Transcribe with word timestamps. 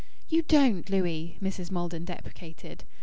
"You 0.29 0.41
don't, 0.41 0.89
Louis!" 0.89 1.37
Mrs. 1.43 1.69
Maldon 1.69 2.05
deprecated. 2.05 2.85